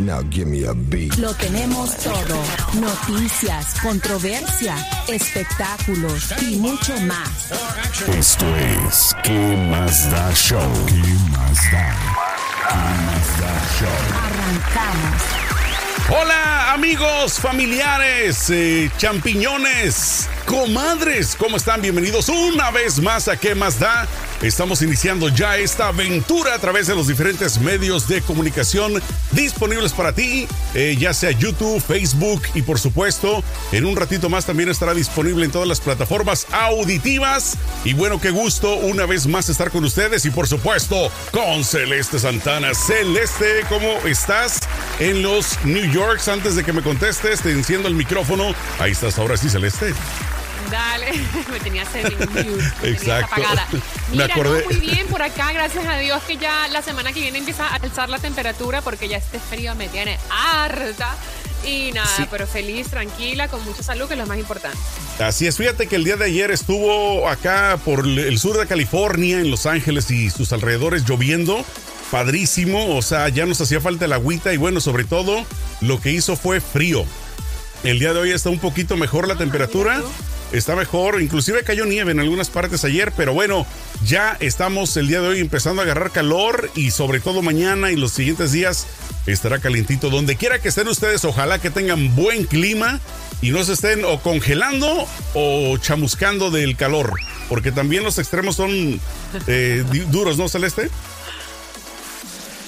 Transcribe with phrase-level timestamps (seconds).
[0.00, 1.18] Now give me a beat.
[1.18, 2.40] Lo tenemos todo.
[2.80, 4.76] Noticias, controversia,
[5.08, 7.50] espectáculos y mucho más.
[8.08, 10.60] Esto es ¿Qué más da show?
[10.86, 11.96] ¿Qué más da?
[12.68, 12.74] ¿Qué
[13.06, 13.98] más da show?
[14.24, 15.22] Arrancamos.
[16.10, 21.82] Hola amigos, familiares, eh, champiñones, comadres, ¿cómo están?
[21.82, 24.08] Bienvenidos una vez más a ¿Qué más da?
[24.40, 28.94] Estamos iniciando ya esta aventura a través de los diferentes medios de comunicación
[29.32, 34.46] disponibles para ti, eh, ya sea YouTube, Facebook y por supuesto, en un ratito más
[34.46, 37.58] también estará disponible en todas las plataformas auditivas.
[37.84, 42.18] Y bueno, qué gusto una vez más estar con ustedes y por supuesto con Celeste
[42.18, 42.72] Santana.
[42.74, 44.60] Celeste, ¿cómo estás
[44.98, 46.28] en los New Yorks?
[46.28, 48.54] Antes de que me contestes, te enciendo el micrófono.
[48.78, 49.92] Ahí estás ahora sí, Celeste.
[50.70, 51.12] Dale,
[51.50, 52.12] me tenía sed
[52.82, 53.34] me Exacto.
[53.34, 53.66] apagada.
[54.10, 54.60] Me Mira, acordé.
[54.62, 57.66] no, muy bien por acá, gracias a Dios que ya la semana que viene empieza
[57.66, 61.14] a alzar la temperatura porque ya este frío me tiene harta.
[61.66, 62.24] Y nada, Sí.
[62.30, 64.78] pero feliz, tranquila, con mucha salud, que es lo más importante.
[65.18, 69.40] Así es, fíjate que el día de ayer estuvo acá por el sur de California,
[69.40, 71.64] en Los Ángeles y sus alrededores lloviendo.
[72.10, 75.44] Padrísimo, o sea, ya nos hacía falta el agüita y bueno, sobre todo
[75.82, 77.04] lo que hizo fue frío.
[77.84, 79.96] El día de hoy está un poquito mejor la temperatura.
[79.98, 80.08] mira
[80.52, 83.66] Está mejor, inclusive cayó nieve en algunas partes ayer, pero bueno,
[84.04, 87.96] ya estamos el día de hoy empezando a agarrar calor y sobre todo mañana y
[87.96, 88.86] los siguientes días
[89.26, 90.08] estará calientito.
[90.08, 92.98] Donde quiera que estén ustedes, ojalá que tengan buen clima
[93.42, 97.12] y no se estén o congelando o chamuscando del calor,
[97.50, 99.00] porque también los extremos son
[99.46, 100.90] eh, duros, ¿no, Celeste?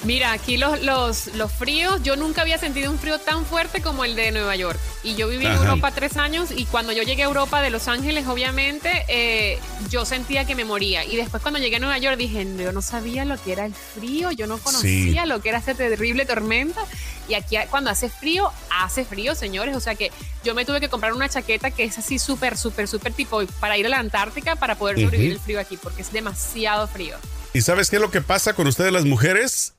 [0.03, 4.03] Mira, aquí los, los, los fríos, yo nunca había sentido un frío tan fuerte como
[4.03, 4.79] el de Nueva York.
[5.03, 5.51] Y yo viví en.
[5.51, 10.05] Europa tres años y cuando yo llegué a Europa de Los Ángeles, obviamente, eh, yo
[10.05, 11.05] sentía que me moría.
[11.05, 13.75] Y después cuando llegué a Nueva York dije, yo no sabía lo que era el
[13.75, 16.81] frío, yo no conocía lo que era esa terrible tormenta.
[17.27, 19.75] Y aquí cuando hace frío, hace frío, señores.
[19.75, 20.11] O sea que
[20.43, 23.77] yo me tuve que comprar una chaqueta que es así súper, súper, súper tipo para
[23.77, 27.17] ir a la Antártica para poder sobrevivir el frío aquí, porque es demasiado frío.
[27.53, 29.75] ¿Y sabes qué es lo que pasa con ustedes las mujeres?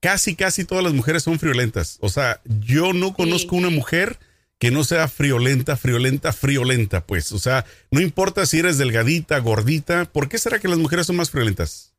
[0.00, 1.98] Casi, casi todas las mujeres son friolentas.
[2.00, 4.18] O sea, yo no conozco una mujer
[4.58, 7.32] que no sea friolenta, friolenta, friolenta, pues.
[7.32, 10.04] O sea, no importa si eres delgadita, gordita.
[10.06, 11.94] ¿Por qué será que las mujeres son más friolentas?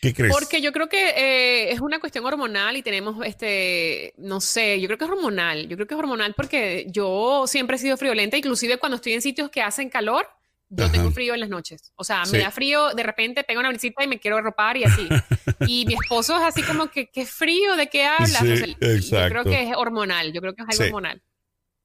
[0.00, 0.34] ¿Qué crees?
[0.34, 4.88] Porque yo creo que eh, es una cuestión hormonal y tenemos, este, no sé, yo
[4.88, 5.68] creo que es hormonal.
[5.68, 9.22] Yo creo que es hormonal porque yo siempre he sido friolenta, inclusive cuando estoy en
[9.22, 10.26] sitios que hacen calor,
[10.74, 10.92] yo Ajá.
[10.92, 11.92] tengo frío en las noches.
[11.96, 12.32] O sea, Sí.
[12.32, 15.06] me da frío, de repente pego una brisita y me quiero arropar y así.
[15.68, 18.38] y mi esposo es así como que, qué frío, ¿de qué hablas?
[18.40, 20.88] Sí, O sea, Yo creo que es hormonal, yo creo que es algo Sí.
[20.88, 21.22] hormonal.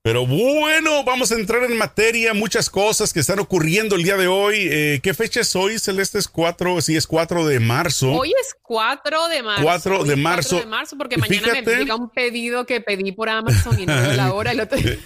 [0.03, 4.27] Pero bueno, vamos a entrar en materia, muchas cosas que están ocurriendo el día de
[4.27, 4.55] hoy.
[4.71, 5.79] Eh, ¿Qué fecha es hoy?
[5.79, 8.13] Celeste es 4, sí, es 4 de marzo.
[8.13, 9.63] Hoy es 4 de marzo.
[9.63, 10.59] 4 Hoy de marzo.
[10.59, 13.93] de marzo porque mañana fíjate- me llega un pedido que pedí por Amazon y no
[14.13, 14.53] la hora.
[14.53, 14.97] y lo te-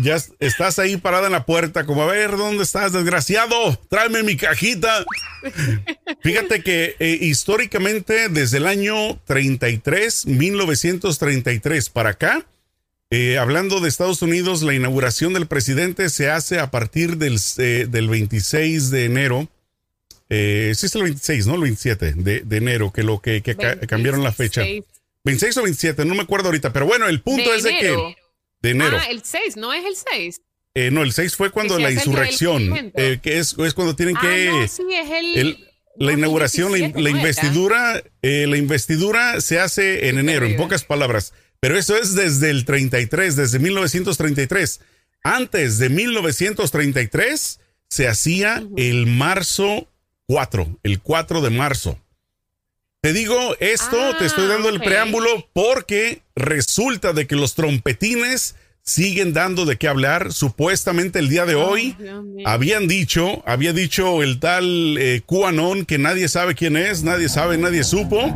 [0.00, 3.76] Ya es- estás ahí parada en la puerta, como a ver, ¿dónde estás, desgraciado?
[3.88, 5.04] Tráeme mi cajita.
[6.22, 12.46] Fíjate que eh, históricamente, desde el año 33, 1933 para acá,
[13.10, 17.86] eh, hablando de Estados Unidos, la inauguración del presidente se hace a partir del, eh,
[17.88, 19.48] del 26 de enero.
[20.30, 21.54] Eh, sí es el 26, ¿no?
[21.54, 24.60] El 27 de, de enero, que lo que, que ca- cambiaron la fecha.
[24.60, 24.84] 26
[25.24, 28.08] 26 o 27, no me acuerdo ahorita, pero bueno, el punto de es de enero.
[28.14, 28.27] que...
[28.62, 28.98] De enero.
[29.00, 30.40] Ah, el 6, no es el 6.
[30.74, 34.20] Eh, no, el 6 fue cuando la insurrección, eh, que es, es cuando tienen Ah,
[34.20, 34.46] que...
[34.46, 35.38] no, sí, es el.
[35.38, 35.64] el-
[36.00, 40.56] la 2017, inauguración, la, la investidura, eh, la investidura se hace en Qué enero, en
[40.56, 41.32] pocas palabras.
[41.58, 44.80] Pero eso es desde el 33, desde 1933.
[45.24, 49.88] Antes de 1933 se hacía el marzo
[50.26, 51.98] 4, el 4 de marzo.
[53.00, 58.56] Te digo esto, te estoy Ah, dando el preámbulo porque resulta de que los trompetines
[58.82, 60.32] siguen dando de qué hablar.
[60.32, 61.94] Supuestamente el día de hoy
[62.44, 67.56] habían dicho, había dicho el tal eh, QAnon que nadie sabe quién es, nadie sabe,
[67.56, 68.34] nadie supo.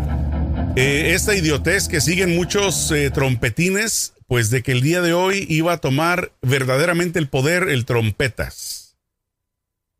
[0.77, 5.45] Eh, esta idiotez que siguen muchos eh, trompetines, pues de que el día de hoy
[5.49, 8.82] iba a tomar verdaderamente el poder el trompetas.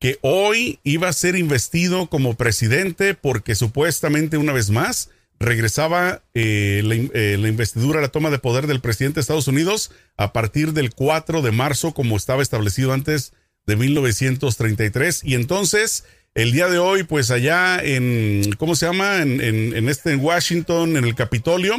[0.03, 6.83] Que hoy iba a ser investido como presidente porque supuestamente una vez más regresaba eh,
[7.15, 10.93] eh, la investidura, la toma de poder del presidente de Estados Unidos a partir del
[10.93, 13.33] 4 de marzo, como estaba establecido antes
[13.65, 15.23] de 1933.
[15.23, 16.03] Y entonces
[16.35, 19.23] el día de hoy, pues allá en, ¿cómo se llama?
[19.23, 21.77] En, en, este en Washington, en el Capitolio,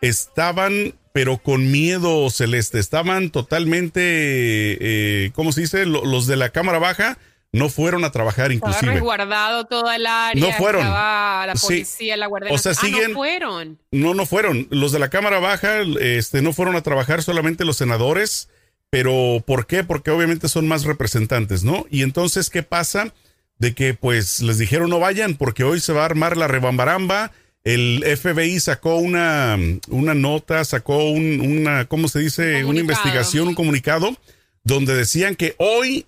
[0.00, 5.86] estaban, pero con miedo celeste, estaban totalmente, eh, ¿cómo se dice?
[5.86, 7.18] Los de la Cámara Baja
[7.52, 8.78] no fueron a trabajar inclusive.
[8.78, 10.46] Estaba resguardado toda el área.
[10.46, 10.84] No fueron.
[10.84, 12.52] la policía, la guardia.
[12.52, 13.10] O sea, siguen.
[13.10, 13.78] no fueron.
[13.90, 14.66] No, no fueron.
[14.70, 18.48] Los de la Cámara Baja, este, no fueron a trabajar solamente los senadores.
[18.88, 19.84] Pero, ¿por qué?
[19.84, 21.86] Porque obviamente son más representantes, ¿no?
[21.90, 23.12] Y entonces, ¿qué pasa?
[23.58, 27.32] De que, pues, les dijeron no vayan porque hoy se va a armar la rebambaramba.
[27.64, 29.56] El FBI sacó una,
[29.88, 32.64] una nota, sacó un, una, ¿cómo se dice?
[32.64, 34.16] Una investigación, un comunicado,
[34.64, 36.06] donde decían que hoy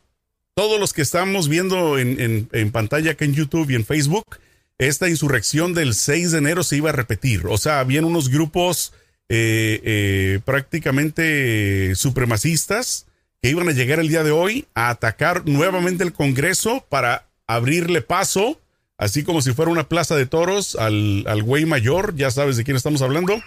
[0.55, 4.39] todos los que estamos viendo en, pantalla acá en YouTube y en Facebook,
[4.79, 7.47] esta insurrección del 6 de enero se iba a repetir.
[7.47, 8.93] O sea, habían unos grupos
[9.29, 13.07] eh, eh, prácticamente supremacistas
[13.43, 18.01] que iban a llegar el día de hoy a atacar nuevamente el Congreso para abrirle
[18.01, 18.61] paso,
[18.97, 22.65] así como si fuera una plaza de toros, al, al güey mayor, ya sabes de
[22.65, 23.43] quién estamos hablando,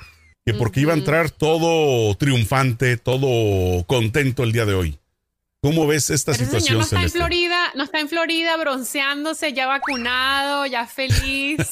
[0.45, 4.99] que porque iba a entrar todo triunfante, todo contento el día de hoy.
[5.61, 6.77] ¿Cómo ves esta situación?
[6.77, 11.57] no está en Florida, no está en Florida bronceándose, ya vacunado, ya feliz.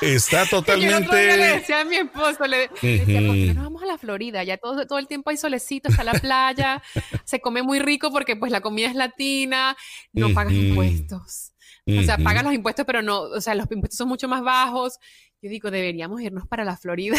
[0.00, 1.36] Está totalmente.
[1.36, 4.44] le decía a mi esposo, le, decía, ¿por qué no vamos a la Florida?
[4.44, 6.82] Ya todo, todo el tiempo hay solecito, está la playa,
[7.24, 9.76] se come muy rico porque pues la comida es latina,
[10.12, 11.52] no pagas impuestos.
[11.86, 14.98] O sea, pagas los impuestos, pero no, o sea, los impuestos son mucho más bajos.
[15.40, 17.16] Yo digo, deberíamos irnos para la Florida.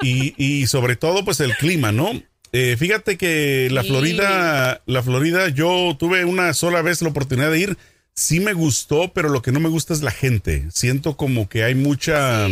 [0.00, 2.12] y, y sobre todo, pues el clima, ¿no?
[2.52, 7.58] Eh, fíjate que la Florida, la Florida, yo tuve una sola vez la oportunidad de
[7.58, 7.78] ir.
[8.14, 10.66] Sí me gustó, pero lo que no me gusta es la gente.
[10.70, 12.48] Siento como que hay mucha,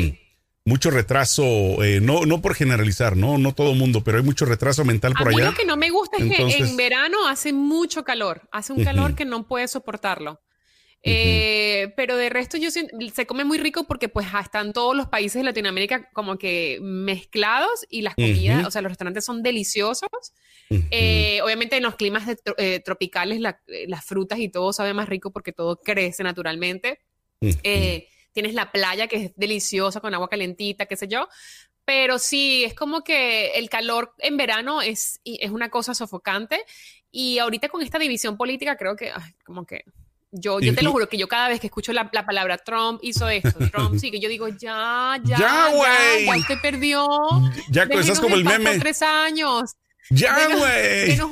[0.64, 1.44] mucho retraso,
[1.82, 5.28] eh, no, no por generalizar, no, no todo mundo, pero hay mucho retraso mental por
[5.28, 5.46] allá.
[5.46, 9.14] Lo que no me gusta es que en verano hace mucho calor, hace un calor
[9.14, 10.40] que no puedes soportarlo.
[11.08, 15.40] Eh, pero de resto yo se come muy rico porque pues están todos los países
[15.40, 20.08] de Latinoamérica como que mezclados y las comidas, o sea, los restaurantes son deliciosos.
[20.68, 22.24] Eh, obviamente en los climas
[22.58, 27.00] eh, tropicales las frutas y todo sabe más rico porque todo crece naturalmente.
[28.32, 31.28] tienes la playa que es deliciosa con agua calentita, qué sé yo.
[31.84, 36.64] Pero sí, es como que el calor en verano es, es una cosa sofocante.
[37.12, 39.12] Y ahorita con esta división política creo que
[39.44, 39.84] como que
[40.32, 43.28] yo, yo te lo juro que yo cada vez que escucho la, palabra Trump hizo
[43.28, 47.06] esto, Trump sí, que yo digo, ya, ya, ya, ya, ya usted perdió.
[47.70, 48.78] Ya, estás como el meme.
[48.78, 49.76] tres años.
[50.10, 51.08] Ya, güey.
[51.08, 51.30] Denos,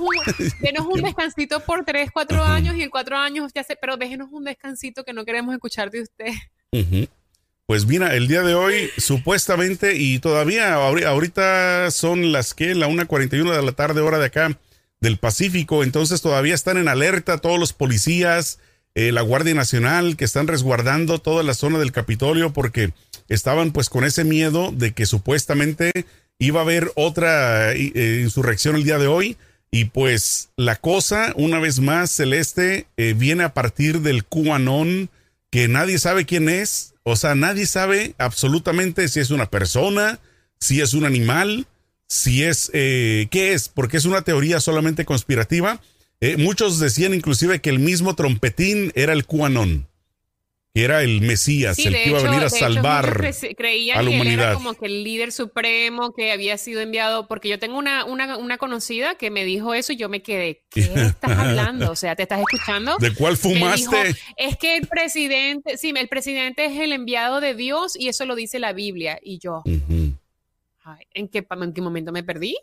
[0.86, 4.28] un, un descansito por tres, cuatro años y en cuatro años ya sé, pero déjenos
[4.32, 6.32] un descansito que no queremos escuchar de usted.
[7.66, 13.54] Pues mira, el día de hoy supuestamente y todavía ahorita son las que la 1.41
[13.54, 14.58] de la tarde hora de acá
[15.00, 18.58] del Pacífico, entonces todavía están en alerta todos los policías,
[18.96, 22.92] eh, la Guardia Nacional que están resguardando toda la zona del Capitolio porque
[23.28, 25.90] estaban pues con ese miedo de que supuestamente
[26.38, 29.36] iba a haber otra eh, insurrección el día de hoy.
[29.72, 35.10] Y pues la cosa una vez más celeste eh, viene a partir del QAnon
[35.50, 40.20] que nadie sabe quién es, o sea, nadie sabe absolutamente si es una persona,
[40.60, 41.66] si es un animal,
[42.06, 45.80] si es, qué es, porque es una teoría solamente conspirativa
[46.24, 49.86] eh, muchos decían inclusive que el mismo trompetín era el QAnon,
[50.74, 54.36] que era el Mesías, el que iba a venir a salvar creían a la humanidad.
[54.36, 58.04] Que era como que el líder supremo que había sido enviado, porque yo tengo una,
[58.04, 61.92] una, conocida que me dijo eso y yo me quedé, ¿qué estás hablando?
[61.92, 62.96] O sea, ¿te estás escuchando?
[62.98, 64.16] ¿De cuál fumaste?
[64.36, 68.34] es que el presidente, sí, el presidente es el enviado de Dios y eso lo
[68.34, 69.20] dice la Biblia.
[69.22, 72.56] Y yo, ¿en, qué, ¿en qué momento me perdí?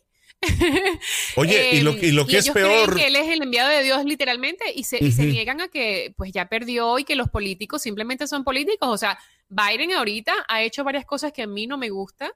[1.36, 2.95] Oye, y lo, y lo que es peor.
[2.95, 6.48] que él es el enviado de Dios literalmente y se, niegan a que pues ya
[6.48, 8.89] perdió y que los políticos simplemente son políticos.
[8.89, 9.19] O sea,
[9.50, 12.33] Biden ahorita ha hecho varias cosas que a mí no me gusta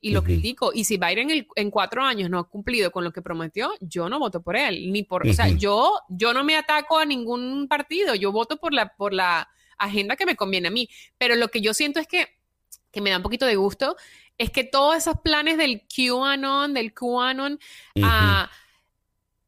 [0.00, 0.70] y lo critico.
[0.72, 4.20] Y si Biden en cuatro años no ha cumplido con lo que prometió, yo no
[4.20, 4.92] voto por él.
[4.92, 8.72] Ni por, o sea, yo, yo no me ataco a ningún partido, yo voto por
[8.72, 10.88] la, por la agenda que me conviene a mí.
[11.18, 12.28] Pero lo que yo siento es que,
[12.92, 13.96] que me da un poquito de gusto
[14.38, 17.58] es que todos esos planes del QAnon, del QAnon,
[18.02, 18.50] ah,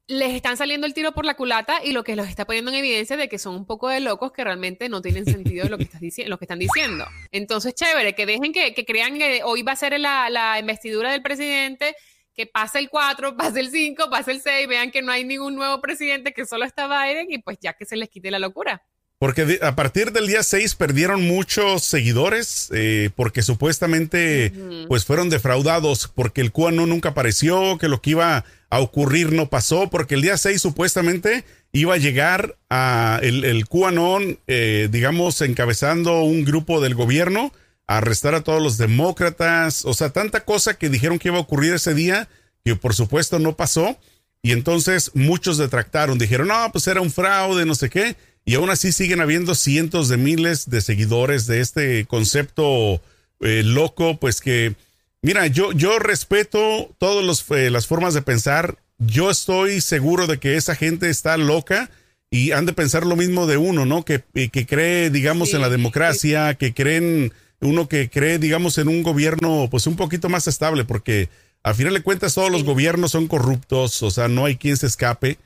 [0.08, 2.78] les están saliendo el tiro por la culata y lo que los está poniendo en
[2.78, 5.84] evidencia de que son un poco de locos que realmente no tienen sentido lo que,
[5.84, 7.06] estás lo que están diciendo.
[7.30, 11.22] Entonces, chévere, que dejen que, crean que hoy va a ser la, la investidura del
[11.22, 11.94] presidente,
[12.34, 15.54] que pase el 4, pase el 5, pase el 6, vean que no hay ningún
[15.54, 18.82] nuevo presidente, que solo está Biden y pues ya que se les quite la locura.
[19.20, 24.50] Porque a partir del día 6 perdieron muchos seguidores eh, porque supuestamente
[24.88, 29.50] pues fueron defraudados porque el QAnon nunca apareció, que lo que iba a ocurrir no
[29.50, 35.42] pasó, porque el día 6 supuestamente iba a llegar a el, el QAnon, eh, digamos,
[35.42, 37.52] encabezando un grupo del gobierno,
[37.86, 41.42] a arrestar a todos los demócratas, o sea, tanta cosa que dijeron que iba a
[41.42, 42.26] ocurrir ese día,
[42.64, 43.98] que por supuesto no pasó,
[44.40, 48.16] y entonces muchos detractaron, dijeron, no, pues era un fraude, no sé qué,
[48.50, 53.00] y aún así siguen habiendo cientos de miles de seguidores de este concepto
[53.38, 54.74] eh, loco, pues que,
[55.22, 60.56] mira, yo, yo respeto todas eh, las formas de pensar, yo estoy seguro de que
[60.56, 61.90] esa gente está loca
[62.28, 64.04] y han de pensar lo mismo de uno, ¿no?
[64.04, 68.88] Que, eh, que cree, digamos, en la democracia, que creen, uno que cree, digamos, en
[68.88, 71.28] un gobierno, pues un poquito más estable, porque
[71.62, 74.88] al final de cuentas todos los gobiernos son corruptos, o sea, no hay quien se
[74.88, 75.38] escape,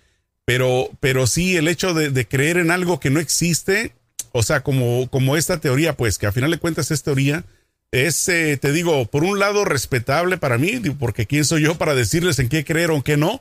[0.44, 3.92] pero, pero sí el hecho de, de creer en algo que no existe,
[4.32, 7.44] o sea, como, como esta teoría, pues, que al final de cuentas es teoría,
[7.92, 11.94] es, eh, te digo, por un lado respetable para mí, porque quién soy yo para
[11.94, 13.40] decirles en qué creer o en qué no,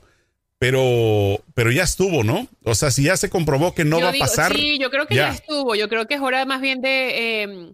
[0.60, 2.48] pero, pero ya estuvo, ¿no?
[2.64, 4.56] O sea, si ya se comprobó que no va a pasar.
[4.56, 5.30] Sí, yo creo que ya.
[5.32, 5.76] estuvo.
[5.76, 7.42] Yo creo que es hora más bien de.
[7.42, 7.74] Em,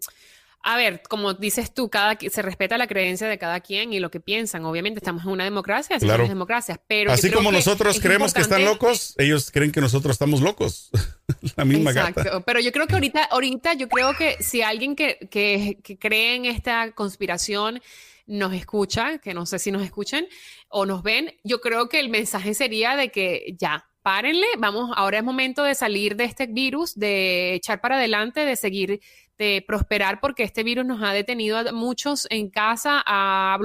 [0.61, 4.11] a ver, como dices tú, cada se respeta la creencia de cada quien y lo
[4.11, 4.65] que piensan.
[4.65, 6.27] Obviamente estamos en una democracia, así claro.
[6.27, 10.89] democracias, pero así como nosotros creemos que están locos, ellos creen que nosotros estamos locos.
[11.55, 12.43] la misma Exacto.
[12.45, 16.35] Pero yo creo que ahorita, ahorita yo creo que si alguien que, que, que cree
[16.35, 17.81] en esta conspiración
[18.29, 20.27] nos escucha, que no sé si nos escuchan
[20.67, 25.19] o nos ven, yo creo que el mensaje sería de que ya, párenle, vamos, ahora
[25.19, 29.01] es momento de salir de este virus, de echar para adelante, de seguir
[29.39, 33.57] de prosperar porque este virus nos ha detenido a muchos en casa, ha,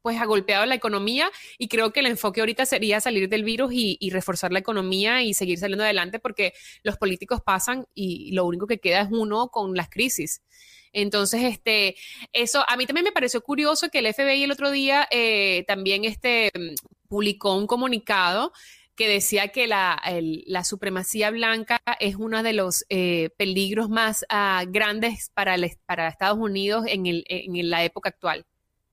[0.00, 3.72] pues ha golpeado la economía y creo que el enfoque ahorita sería salir del virus
[3.74, 8.66] y, reforzar la economía y seguir saliendo adelante porque los políticos pasan y lo único
[8.66, 10.40] que queda es uno con las crisis.
[10.92, 11.94] Entonces, este,
[12.32, 16.06] eso a mí también me pareció curioso que el FBI el otro día eh, también
[16.06, 16.50] este,
[17.06, 18.52] publicó un comunicado
[18.96, 20.00] que decía que la,
[20.64, 26.86] supremacía blanca es uno de los eh, peligros más ah, grandes para, para Estados Unidos
[26.88, 28.46] en, el, en la época actual,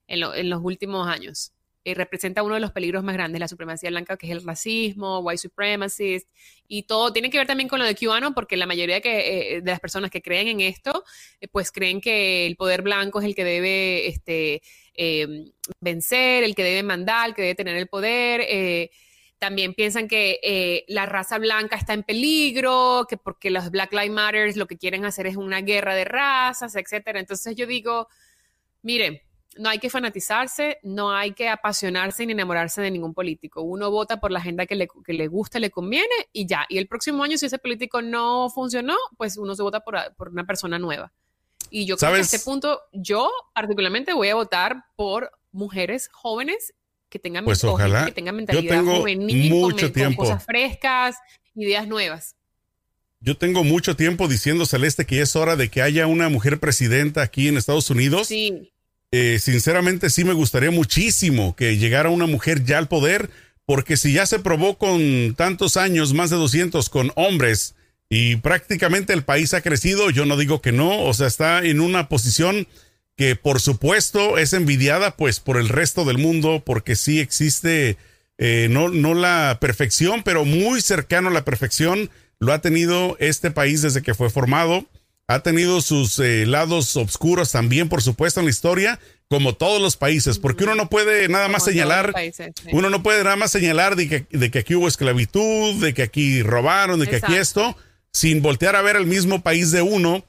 [0.07, 1.53] en, los últimos años.
[1.86, 5.19] y representa uno de los peligros más grandes, la supremacía blanca, que es el racismo,
[5.19, 6.27] white supremacist,
[6.67, 9.62] y todo tiene que ver también con lo de QAnon, porque la mayoría que, eh,
[9.62, 11.03] de las personas que creen en esto,
[11.39, 14.62] eh, pues creen que el poder blanco es el que debe este,
[15.79, 18.41] vencer, el que debe mandar, el que debe tener el poder
[19.43, 24.09] también piensan que eh, la raza blanca está en peligro, que porque los Black Lives
[24.09, 27.19] Matter lo que quieren hacer es una guerra de razas, etcétera.
[27.19, 28.07] Entonces yo digo,
[28.83, 29.19] miren,
[29.57, 33.63] no hay que fanatizarse, no hay que apasionarse ni enamorarse de ningún político.
[33.63, 36.65] Uno vota por la agenda que le, que le gusta, le conviene y ya.
[36.69, 40.29] Y el próximo año, si ese político no funcionó, pues uno se vota por, por
[40.29, 41.12] una persona nueva.
[41.69, 46.73] Y yo creo que a este punto, yo particularmente voy a votar por mujeres jóvenes
[47.13, 48.08] que tengan, pues ojalá.
[48.08, 49.05] que tengan mentalidad Yo tengo
[49.55, 50.24] mucho tiempo.
[50.24, 51.15] cosas frescas,
[51.53, 52.36] ideas nuevas.
[53.20, 57.22] Yo tengo mucho tiempo diciendo, Celeste, que es hora de que haya una mujer presidenta
[57.22, 58.29] aquí en Estados Unidos.
[58.29, 58.72] Sí.
[59.12, 63.29] Eh, sinceramente, sí me gustaría muchísimo que llegara una mujer ya al poder,
[63.65, 67.75] porque si ya se probó con tantos años, más de 200, con hombres,
[68.10, 71.79] y prácticamente el país ha crecido, yo no digo que no, o sea, está en
[71.79, 72.67] una posición
[73.15, 77.98] que por supuesto es envidiada pues por el resto del mundo porque sí existe
[78.38, 83.51] eh, no, no la perfección, pero muy cercano a la perfección lo ha tenido este
[83.51, 84.86] país desde que fue formado.
[85.27, 89.96] Ha tenido sus eh, lados oscuros también, por supuesto, en la historia, como todos los
[89.96, 92.13] países, porque uno no puede nada más señalar,
[92.74, 96.03] uno no puede nada más señalar de que, de que, aquí hubo esclavitud, de que
[96.03, 97.77] aquí robaron, de que aquí esto,
[98.12, 100.25] sin voltear a ver el mismo país de uno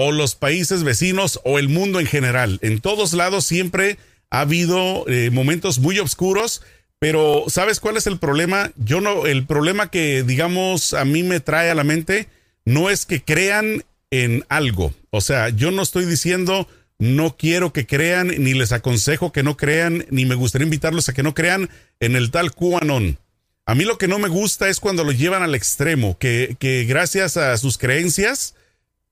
[0.00, 2.60] o los países vecinos o el mundo en general.
[2.62, 3.98] En todos lados siempre
[4.30, 6.62] ha habido eh, momentos muy oscuros,
[7.00, 8.70] pero ¿sabes cuál es el problema?
[8.76, 12.28] Yo no, el problema que digamos a mí me trae a la mente
[12.64, 14.94] no es que crean en algo.
[15.10, 16.68] O sea, yo no estoy diciendo
[17.00, 21.12] no quiero que crean, ni les aconsejo que no crean, ni me gustaría invitarlos a
[21.12, 23.18] que no crean en el tal QAnon.
[23.66, 26.84] A mí lo que no me gusta es cuando lo llevan al extremo, que, que
[26.84, 28.54] gracias a sus creencias,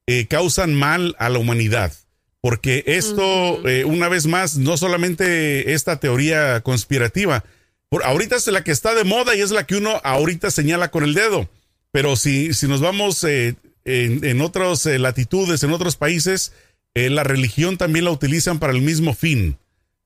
[0.06, 1.92] eh, causan mal a la humanidad.
[2.40, 7.44] Porque esto, eh, una vez más, no solamente esta teoría conspirativa,
[7.88, 10.90] por, ahorita es la que está de moda y es la que uno ahorita señala
[10.92, 11.48] con el dedo.
[11.90, 16.52] Pero si, si nos vamos eh, en, en, otras latitudes, en otros países,
[16.94, 19.58] la religión también la utilizan para el mismo fin.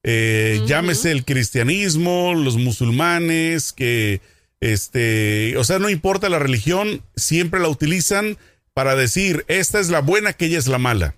[0.03, 4.21] Llámese el cristianismo, los musulmanes, que,
[4.61, 8.37] este, o sea, no importa la religión, siempre la utilizan
[8.81, 11.15] para decir, esta es la buena, aquella es la mala.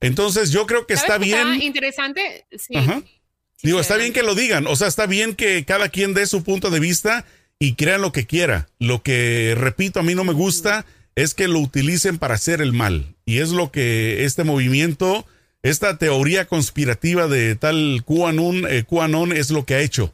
[0.00, 1.52] Entonces yo creo que está bien.
[1.52, 2.44] Está interesante.
[2.58, 2.74] Sí.
[3.62, 6.42] Digo, está bien que lo digan, o sea, está bien que cada quien dé su
[6.42, 7.24] punto de vista
[7.60, 8.68] y crean lo que quiera.
[8.80, 12.72] Lo que, repito, a mí no me gusta es que lo utilicen para hacer el
[12.72, 13.14] mal.
[13.24, 15.24] Y es lo que este movimiento,
[15.62, 20.12] esta teoría conspirativa de tal QAnon, eh, QAnon es lo que ha hecho.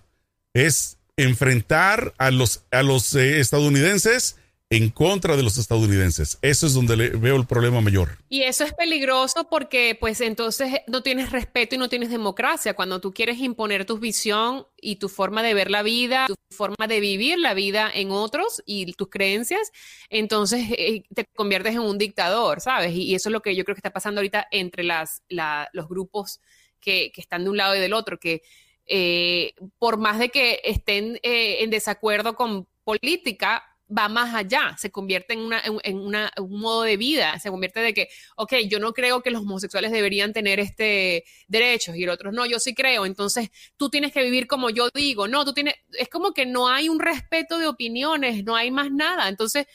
[0.53, 4.37] Es enfrentar a los, a los eh, estadounidenses
[4.75, 6.39] en contra de los estadounidenses.
[6.43, 8.19] Eso es donde veo el problema mayor.
[8.29, 12.75] Y eso es peligroso porque pues entonces no tienes respeto y no tienes democracia.
[12.75, 16.89] Cuando tú quieres imponer tu visión y tu forma de ver la vida, tu forma
[16.89, 19.71] de vivir la vida en otros y tus creencias,
[20.11, 22.93] entonces eh, te conviertes en un dictador, ¿sabes?
[22.95, 26.41] Y, eso es lo que yo creo que está pasando ahorita entre los grupos
[26.81, 28.43] que, están de un lado y del otro, que
[28.87, 34.91] eh, por más de que estén eh, en desacuerdo con política, va más allá, se
[34.91, 38.93] convierte en, una, en, un modo de vida, se convierte de que, ok, yo no
[38.93, 43.05] creo que los homosexuales deberían tener este derechos y el otro no, yo sí creo,
[43.05, 46.69] entonces tú tienes que vivir como yo digo, no, tú tienes, es como que no
[46.69, 49.67] hay un respeto de opiniones, no hay más nada, entonces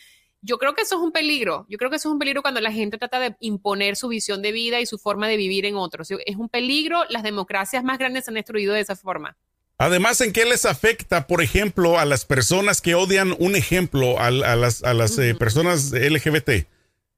[0.41, 2.61] yo creo que eso es un peligro, yo creo que eso es un peligro cuando
[2.61, 5.75] la gente trata de imponer su visión de vida y su forma de vivir en
[5.75, 9.37] otros, es un peligro, las democracias más grandes se han destruido de esa forma.
[9.81, 14.29] Además, ¿en qué les afecta, por ejemplo, a las personas que odian un ejemplo, a,
[14.29, 16.67] las, a las eh, personas LGBT,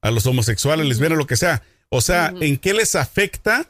[0.01, 1.63] a los homosexuales, lesbianas, lo que sea?
[1.89, 3.67] O sea, ¿en qué les afecta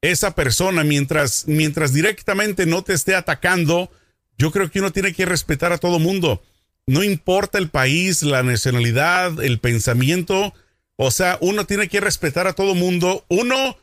[0.00, 3.92] esa persona mientras, mientras directamente no te esté atacando?
[4.38, 6.42] Yo creo que uno tiene que respetar a todo mundo.
[6.86, 10.54] No importa el país, la nacionalidad, el pensamiento.
[10.96, 13.26] O sea, uno tiene que respetar a todo mundo.
[13.28, 13.76] Uno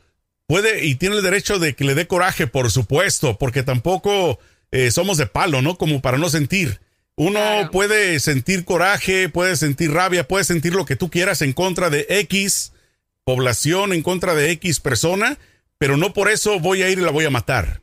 [0.48, 4.40] puede y tiene el derecho de que le dé coraje, por supuesto, porque tampoco
[4.72, 5.76] eh, somos de palo, ¿no?
[5.76, 6.80] Como para no sentir.
[7.16, 7.40] Uno
[7.70, 12.06] puede sentir coraje, puede sentir rabia, puede sentir lo que tú quieras en contra de
[12.08, 12.72] X
[13.24, 15.36] población, en contra de X persona,
[15.76, 17.82] pero no por eso voy a ir y la voy a matar.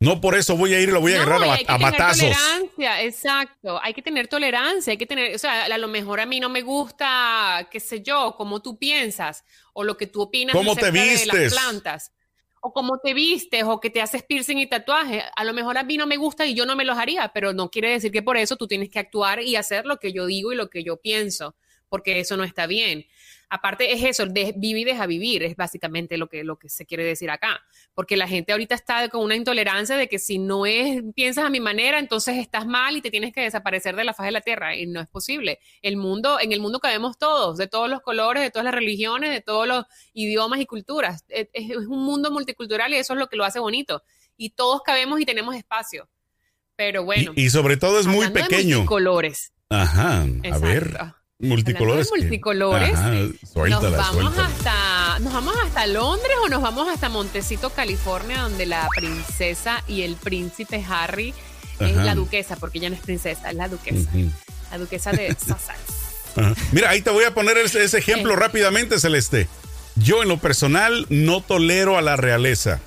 [0.00, 2.20] No por eso voy a ir y la voy a agarrar a, a batazos.
[2.20, 3.80] Tolerancia, exacto.
[3.82, 6.48] Hay que tener tolerancia, hay que tener, o sea, a lo mejor a mí no
[6.48, 10.92] me gusta, qué sé yo, cómo tú piensas o lo que tú opinas ¿Cómo te
[10.92, 11.26] vistes?
[11.26, 12.12] de las plantas.
[12.60, 15.24] O cómo te vistes o que te haces piercing y tatuaje.
[15.34, 17.52] A lo mejor a mí no me gusta y yo no me los haría, pero
[17.52, 20.26] no quiere decir que por eso tú tienes que actuar y hacer lo que yo
[20.26, 21.56] digo y lo que yo pienso,
[21.88, 23.06] porque eso no está bien.
[23.50, 26.84] Aparte es eso, de vivir y deja vivir, es básicamente lo que, lo que se
[26.84, 27.60] quiere decir acá.
[27.94, 31.50] Porque la gente ahorita está con una intolerancia de que si no es, piensas a
[31.50, 34.42] mi manera, entonces estás mal y te tienes que desaparecer de la faz de la
[34.42, 34.76] tierra.
[34.76, 35.60] Y no es posible.
[35.80, 39.30] El mundo, en el mundo cabemos todos, de todos los colores, de todas las religiones,
[39.30, 41.24] de todos los idiomas y culturas.
[41.28, 44.02] Es, un mundo multicultural y eso es lo que lo hace bonito.
[44.36, 46.08] Y todos cabemos y tenemos espacio.
[46.76, 47.32] Pero bueno.
[47.34, 48.84] Y, sobre todo es muy pequeño.
[48.84, 49.52] colores.
[49.70, 50.26] Ajá.
[50.52, 50.98] A ver.
[51.40, 52.08] Multicolores.
[52.10, 52.98] Multicolores.
[53.54, 58.88] nos vamos hasta nos vamos hasta Londres o nos vamos hasta Montecito, California, donde la
[58.96, 61.32] princesa y el príncipe Harry
[61.78, 64.10] es la duquesa, porque ella no es princesa, es la duquesa.
[64.72, 66.58] La duquesa de Sussex.
[66.72, 69.46] Mira, ahí te voy a poner ese, ejemplo rápidamente, Celeste.
[69.94, 72.80] Yo en lo personal no tolero a la realeza.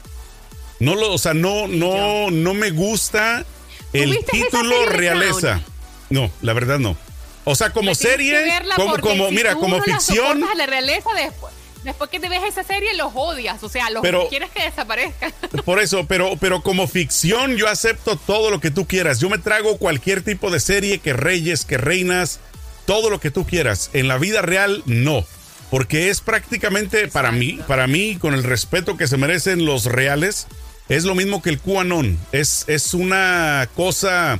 [0.79, 3.45] No lo, o sea, no, no, no me gusta
[3.93, 5.61] el título realeza.
[6.09, 6.97] No, la verdad no.
[7.43, 8.35] O sea, como serie,
[8.75, 10.41] como, como mira, como ficción.
[10.41, 11.53] La, la realeza después.
[11.83, 15.33] Después que te ves esa serie, los odias, o sea, los quieres que desaparezcan.
[15.65, 19.19] Por eso, pero, pero como ficción, yo acepto todo lo que tú quieras.
[19.19, 22.39] Yo me trago cualquier tipo de serie, que reyes, que reinas,
[22.85, 23.89] todo lo que tú quieras.
[23.93, 25.25] En la vida real, no.
[25.71, 30.45] Porque es prácticamente, para mí, para mí, con el respeto que se merecen los reales,
[30.87, 32.19] es lo mismo que el QAnon.
[32.31, 34.39] Es, es una cosa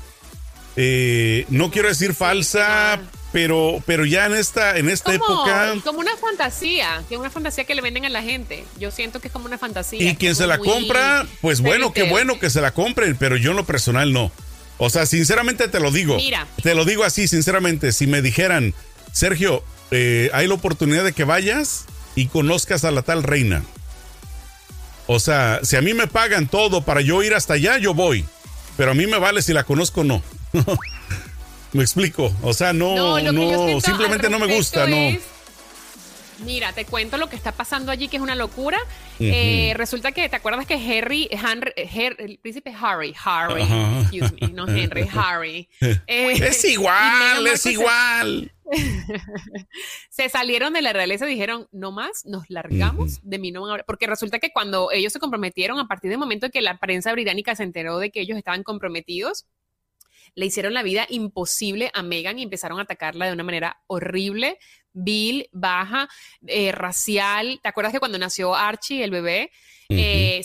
[0.76, 5.74] eh, no quiero decir falsa, pero, pero ya en esta, en esta época.
[5.84, 8.66] Como una fantasía, que es una fantasía que le venden a la gente.
[8.80, 10.02] Yo siento que es como una fantasía.
[10.02, 13.52] Y quien se la compra, pues bueno, qué bueno que se la compren, pero yo
[13.52, 14.32] en lo personal no.
[14.78, 16.16] O sea, sinceramente te lo digo.
[16.16, 16.48] Mira.
[16.64, 17.92] Te lo digo así, sinceramente.
[17.92, 18.74] Si me dijeran,
[19.12, 23.64] Sergio, eh, hay la oportunidad de que vayas y conozcas a la tal reina.
[25.08, 28.26] O sea, si a mí me pagan todo para yo ir hasta allá, yo voy.
[28.78, 30.24] Pero a mí me vale si la conozco o no.
[31.74, 32.34] me explico.
[32.42, 35.18] O sea, no, no, simplemente no me gusta, no.
[36.46, 38.80] Mira, te cuento lo que está pasando allí, que es una locura.
[39.20, 41.30] Eh, resulta que, ¿te acuerdas que Harry,
[42.18, 43.62] el príncipe Harry, Harry,
[44.02, 45.70] excuse me, no Henry, Harry.
[46.08, 48.52] Eh, es igual, es igual.
[50.10, 54.08] Se, salieron de la realeza y dijeron, no más, nos largamos de mí no Porque
[54.08, 57.64] resulta que cuando ellos se comprometieron, a partir del momento que la prensa británica se
[57.64, 59.46] enteró de que ellos estaban comprometidos,
[60.36, 64.58] le hicieron la vida imposible a Megan y empezaron a atacarla de una manera horrible,
[64.94, 66.10] vil, baja,
[66.48, 67.60] eh, racial.
[67.62, 69.52] ¿Te acuerdas que cuando nació Archie, el bebé,
[69.94, 70.42] eh,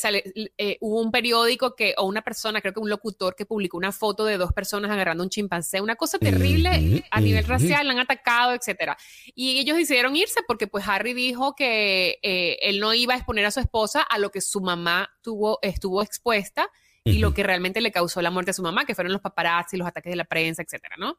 [0.58, 3.92] eh, hubo un periódico que, o una persona, creo que un locutor, que publicó una
[3.92, 8.00] foto de dos personas agarrando un chimpancé, una cosa terrible a nivel racial, la han
[8.00, 8.96] atacado, etcétera.
[9.36, 13.52] Y ellos decidieron irse porque pues Harry dijo que él no iba a exponer a
[13.52, 16.68] su esposa a lo que su mamá tuvo, estuvo expuesta
[17.06, 19.76] y lo que realmente le causó la muerte a su mamá, que fueron los paparazzi,
[19.76, 21.18] los ataques de la prensa, etcétera, ¿no?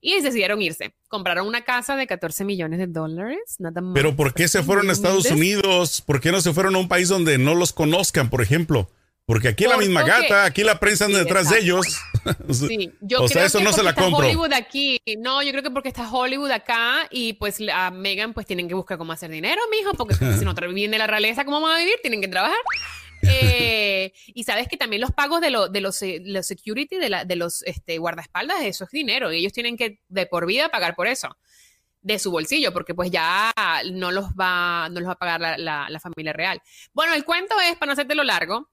[0.00, 0.94] Y decidieron irse.
[1.08, 3.92] Compraron una casa de 14 millones de dólares, nada más.
[3.94, 6.02] Pero ¿por qué se fueron a Estados Unidos?
[6.02, 8.90] ¿Por qué no se fueron a un país donde no los conozcan, por ejemplo?
[9.30, 11.86] Porque aquí la misma gata, aquí la prensa anda detrás de ellos.
[12.50, 14.26] Sí, yo o sea, eso no se la compro.
[14.26, 15.00] Hollywood aquí.
[15.18, 18.74] No, yo creo que porque está Hollywood acá y pues a Megan pues tienen que
[18.74, 21.78] buscar cómo hacer dinero, mijo, porque si no viven de la realeza, ¿cómo van a
[21.78, 21.94] vivir?
[22.02, 22.58] Tienen que trabajar.
[23.22, 27.36] Eh, y sabes que también los pagos de, de los, eh, los, security, de, de
[27.36, 29.32] los este, guardaespaldas, eso es dinero.
[29.32, 31.36] Y ellos tienen que de por vida pagar por eso.
[32.02, 33.52] De su bolsillo, porque pues ya
[33.92, 36.62] no los va, no los va a pagar la, la, familia real.
[36.94, 38.70] Bueno, el cuento es, para no hacerte lo largo,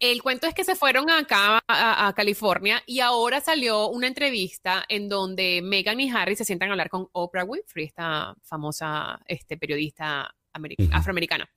[0.00, 5.08] el cuento es que se fueron acá a, California y ahora salió una entrevista en
[5.08, 10.34] donde Meghan y Harry se sientan a hablar con Oprah Winfrey, esta famosa este, periodista
[10.92, 11.48] afroamericana.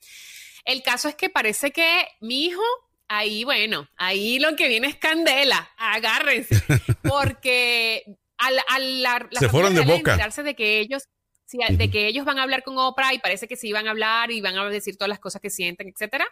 [0.69, 2.61] El caso es que parece que mi hijo,
[3.07, 6.61] ahí, bueno, ahí lo que viene es candela, agárrense,
[7.01, 8.03] porque
[8.37, 10.15] al, al la, se fueron de boca.
[10.43, 11.09] de que ellos
[11.69, 14.29] de que ellos van a hablar con Oprah y parece que sí van a hablar
[14.29, 16.27] y van a decir todas las cosas que sienten, etcétera.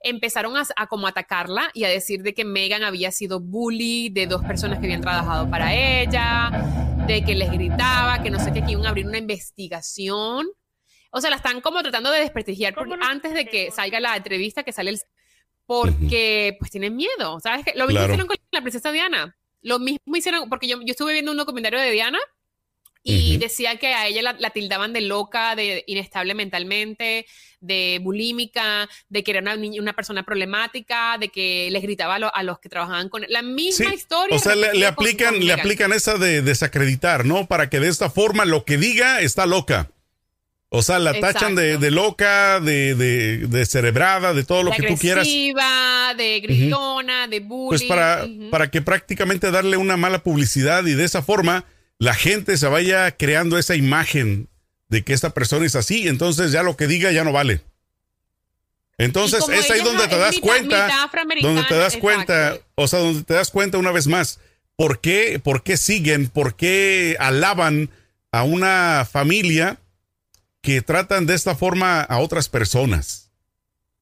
[0.00, 4.26] Empezaron a, a, como atacarla y a decir de que Megan había sido bully de
[4.26, 8.64] dos personas que habían trabajado para ella, de que les gritaba, que no sé qué,
[8.64, 10.46] que iban a abrir una investigación
[11.16, 14.72] o sea, la están como tratando de desprestigiar antes de que salga la entrevista, que
[14.72, 15.00] sale el...
[15.64, 17.64] Porque pues tienen miedo, ¿sabes?
[17.74, 19.34] Lo mismo hicieron con la princesa Diana.
[19.62, 22.18] Lo mismo hicieron, porque yo, yo estuve viendo un documentario de Diana
[23.02, 27.26] y decía que a ella la, tildaban de loca, de inestable mentalmente,
[27.60, 32.58] de bulímica, de que era una, una persona problemática, de que les gritaba a, los
[32.58, 33.30] que trabajaban con él.
[33.32, 34.36] La misma historia.
[34.36, 37.46] O sea, le, aplican, le aplican esa de desacreditar, ¿no?
[37.46, 39.90] Para que de esta forma lo que diga está loca.
[40.68, 45.26] O sea, la tachan de, loca, de, de, cerebrada, de todo lo que tú quieras.
[45.26, 47.68] De gritona, de bullying.
[47.68, 51.64] Pues para, para que prácticamente darle una mala publicidad y de esa forma
[51.98, 54.48] la gente se vaya creando esa imagen
[54.88, 57.60] de que esta persona es así, entonces ya lo que diga ya no vale.
[58.98, 61.08] Entonces es ahí donde te das cuenta,
[61.42, 64.40] donde te das cuenta, o sea, donde te das cuenta una vez más,
[64.74, 67.90] ¿por qué, por qué siguen, por qué alaban
[68.32, 69.78] a una familia?
[70.66, 73.30] Que tratan de esta forma a otras personas.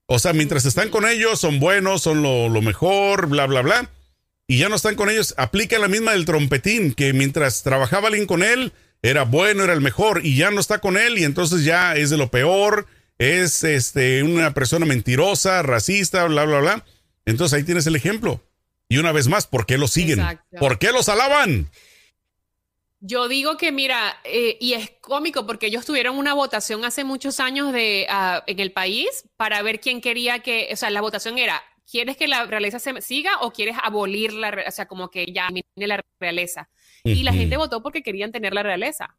[0.06, 3.90] O sea, mientras están con ellos, son buenos, son lo, mejor, bla, bla, bla.
[4.46, 8.24] Y ya no están con ellos, aplica la misma del trompetín, que mientras trabajaba alguien
[8.24, 8.72] con él,
[9.02, 12.08] era bueno, era el mejor, y ya no está con él, y entonces ya es
[12.08, 12.86] de lo peor,
[13.18, 16.86] es este, una persona mentirosa, racista, bla, bla, bla.
[17.26, 18.42] Entonces ahí tienes el ejemplo.
[18.88, 20.22] Y una vez más, ¿por qué lo siguen?
[20.58, 21.68] ¿Por qué los alaban?
[23.06, 27.38] Yo digo que, mira, eh, y es cómico porque ellos tuvieron una votación hace muchos
[27.38, 31.36] años de, ah, en el país para ver quién quería que, o sea, la votación
[31.36, 35.26] era, ¿quieres que la realeza se siga o quieres abolir la, o sea, como que
[35.26, 36.70] ya viene la realeza?
[37.02, 39.14] Y la gente votó porque querían tener la realeza.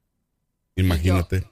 [0.76, 1.48] Imagínate.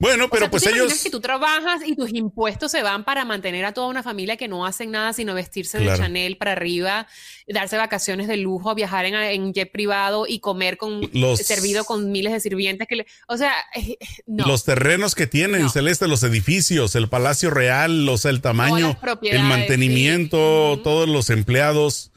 [0.00, 1.02] Bueno, pero pues ellos.
[1.02, 4.46] que tú trabajas y tus impuestos se van para mantener a toda una familia que
[4.46, 7.08] no hacen nada sino vestirse de Chanel para arriba,
[7.48, 12.38] darse vacaciones de lujo, viajar en, jet privado y comer con servido con miles de
[12.38, 14.46] sirvientes que le, o sea, eh, eh, no.
[14.46, 19.42] Los terrenos que tienen, Celeste, los edificios, el Palacio Real, o sea, el tamaño, el
[19.42, 22.12] mantenimiento, todos los empleados.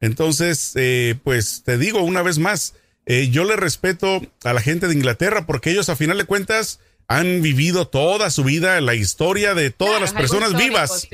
[0.00, 2.74] Entonces, eh, pues te digo una vez más,
[3.06, 7.42] yo le respeto a la gente de Inglaterra porque ellos a final de cuentas han
[7.42, 11.08] vivido toda su vida la historia de todas las personas vivas.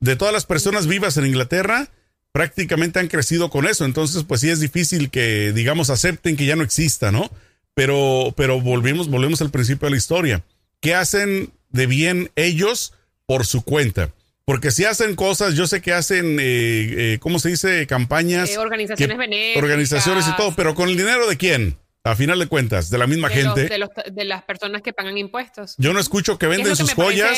[0.00, 1.90] De todas las personas vivas en Inglaterra,
[2.32, 3.84] prácticamente han crecido con eso.
[3.84, 7.30] Entonces, pues sí es difícil que, digamos, acepten que ya no exista, ¿no?
[7.74, 10.44] Pero, pero volvemos, volvemos al principio de la historia.
[10.80, 12.94] ¿Qué hacen de bien ellos
[13.26, 14.10] por su cuenta?
[14.44, 17.86] Porque si hacen cosas, yo sé que hacen, eh, eh ¿cómo se dice?
[17.86, 18.50] Campañas.
[18.50, 19.62] Eh, organizaciones benéficas.
[19.62, 21.76] Organizaciones y todo, pero ¿con el dinero de quién?
[22.04, 23.68] A final de cuentas, de la misma gente.
[23.68, 25.74] de, las personas que pagan impuestos.
[25.78, 27.36] Yo no escucho que venden sus joyas.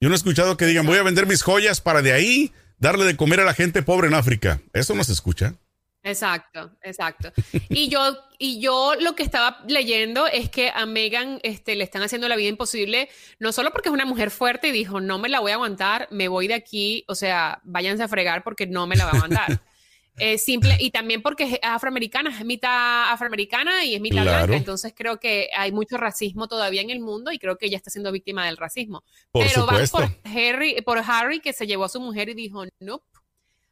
[0.00, 3.04] Yo no he escuchado que digan, voy a vender mis joyas para de ahí darle
[3.04, 4.60] de comer a la gente pobre en África.
[4.72, 5.54] Eso no se escucha.
[6.02, 7.30] Exacto, exacto.
[7.68, 12.02] Y yo, y yo lo que estaba leyendo es que a Megan este, le están
[12.02, 15.28] haciendo la vida imposible, no solo porque es una mujer fuerte y dijo, no me
[15.28, 18.86] la voy a aguantar, me voy de aquí, o sea, váyanse a fregar porque no
[18.86, 19.60] me la voy a aguantar.
[20.18, 24.92] Eh, simple, y también porque es afroamericana, es mitad afroamericana y es mitad blanca, entonces
[24.94, 28.12] creo que hay mucho racismo todavía en el mundo y creo que ella está siendo
[28.12, 29.02] víctima del racismo.
[29.32, 33.02] Pero van por Harry, por Harry que se llevó a su mujer y dijo, no,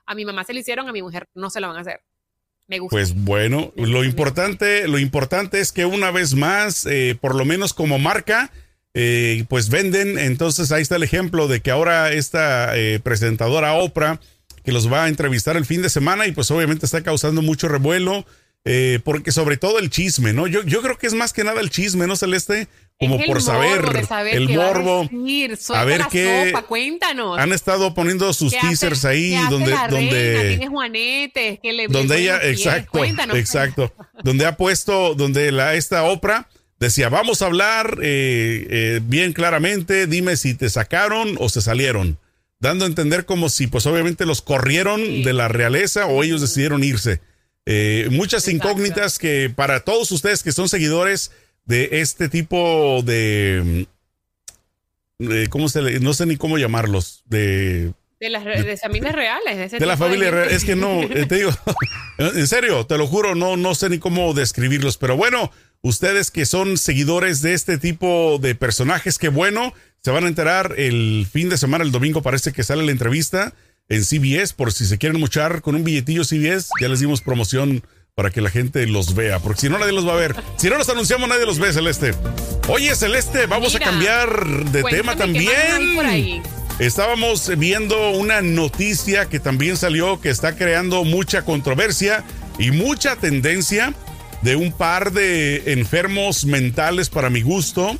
[0.06, 2.00] a mi mamá se le hicieron, a mi mujer no se lo van a hacer.
[2.66, 2.94] Me gusta.
[2.94, 7.74] Pues bueno, lo importante, lo importante es que una vez más, eh, por lo menos
[7.74, 8.50] como marca,
[8.94, 10.18] eh, pues venden.
[10.18, 12.72] Entonces ahí está el ejemplo de que ahora esta
[13.02, 14.20] presentadora Oprah
[14.64, 17.68] que los va a entrevistar el fin de semana y pues obviamente está causando mucho
[17.68, 18.24] revuelo.
[18.64, 20.46] Eh, porque sobre todo el chisme, ¿no?
[20.46, 22.68] Yo, yo creo que es más que nada el chisme, ¿no, Celeste?
[22.98, 23.84] Como por saber,
[24.32, 25.08] el morbo.
[25.72, 26.52] A, ver qué.
[26.66, 27.38] cuéntanos.
[27.38, 29.74] Han estado poniendo sus teasers ahí donde.
[29.88, 30.68] donde
[31.88, 33.92] donde ella, exacto, exacto.
[34.24, 36.48] donde ha puesto, donde la, esta Oprah
[36.80, 42.18] decía, vamos a hablar eh, eh, bien claramente, dime si te sacaron o se salieron
[42.60, 46.84] dando a entender como si pues obviamente los corrieron de la realeza o ellos decidieron
[46.84, 47.20] irse.
[47.66, 51.32] Eh, muchas incógnitas que para todos ustedes que son seguidores
[51.66, 53.86] de este tipo de,
[55.18, 59.70] mm, ¿cómo se le, no sé ni cómo llamarlos, de de las de, familias reales.
[59.70, 60.50] De, la familia real.
[60.50, 61.50] Es que no, eh, te digo,
[62.18, 64.96] en serio, te lo juro, no, no sé ni cómo describirlos.
[64.96, 65.52] Pero bueno,
[65.82, 69.72] ustedes que son seguidores de este tipo de personajes, qué bueno.
[70.00, 73.54] Se van a enterar el fin de semana, el domingo parece que sale la entrevista
[73.88, 77.82] en CBS, por si se quieren mochar con un billetillo CBS, ya les dimos promoción
[78.14, 80.34] para que la gente los vea, porque si no nadie los va a ver.
[80.56, 82.14] Si no los anunciamos nadie los ve, Celeste.
[82.68, 86.42] Oye, Celeste, vamos a cambiar de tema también.
[86.78, 92.24] Estábamos viendo una noticia que también salió que está creando mucha controversia
[92.58, 93.94] y mucha tendencia
[94.42, 97.98] de un par de enfermos mentales para mi gusto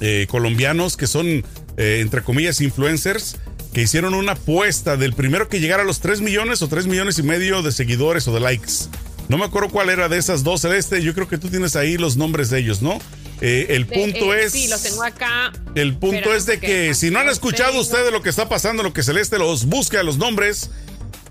[0.00, 3.36] eh, colombianos que son, eh, entre comillas, influencers,
[3.72, 7.18] que hicieron una apuesta del primero que llegara a los 3 millones o 3 millones
[7.18, 8.72] y medio de seguidores o de likes.
[9.28, 11.02] No me acuerdo cuál era de esas dos, Celeste.
[11.02, 12.98] Yo creo que tú tienes ahí los nombres de ellos, ¿no?
[13.40, 14.52] Eh, el punto es.
[14.52, 15.52] Sí, los tengo acá.
[15.74, 18.92] El punto es de que si no han escuchado ustedes lo que está pasando, lo
[18.92, 20.70] que Celeste los busca, los nombres.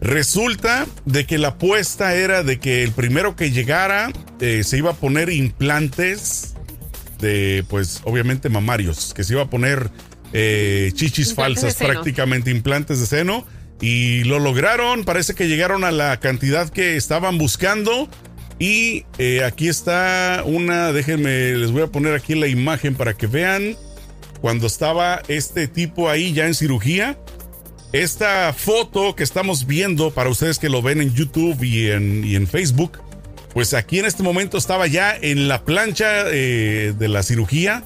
[0.02, 4.96] Resulta de que la apuesta era de que el primero que llegara se iba a
[4.96, 6.56] poner implantes
[7.20, 9.90] de, pues, obviamente mamarios, que se iba a poner
[10.34, 13.46] eh, chichis falsas, prácticamente implantes de seno.
[13.82, 18.10] Y lo lograron, parece que llegaron a la cantidad que estaban buscando.
[18.60, 23.28] Y eh, aquí está una, déjenme, les voy a poner aquí la imagen para que
[23.28, 23.76] vean
[24.42, 27.18] cuando estaba este tipo ahí ya en cirugía.
[27.92, 32.36] Esta foto que estamos viendo para ustedes que lo ven en YouTube y en, y
[32.36, 33.00] en Facebook
[33.56, 37.86] pues aquí en este momento estaba ya en la plancha eh, de la cirugía,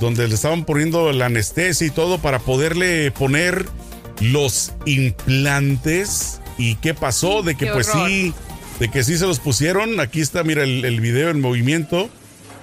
[0.00, 3.66] donde le estaban poniendo la anestesia y todo para poderle poner
[4.22, 6.40] los implantes.
[6.56, 7.42] ¿Y qué pasó?
[7.42, 8.32] De que pues sí,
[8.80, 10.00] de que sí se los pusieron.
[10.00, 12.10] Aquí está, mira el, video en movimiento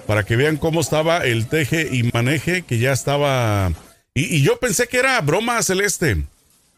[0.07, 3.71] para que vean cómo estaba el teje y maneje, que ya estaba...
[4.15, 6.23] Y, yo pensé que era broma celeste.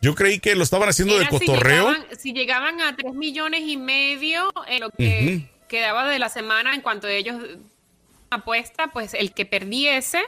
[0.01, 1.95] Yo creí que lo estaban haciendo de cotorreo.
[2.17, 6.81] Si llegaban, a tres millones y medio en lo que quedaba de la semana en
[6.81, 7.37] cuanto a ellos
[8.29, 10.19] apuesta, pues el que perdiese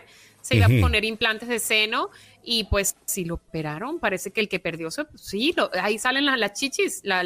[0.41, 2.10] se iba a poner implantes de seno
[2.43, 7.01] y pues si lo operaron, parece que el que perdió, sí, ahí salen las, chichis,
[7.04, 7.23] las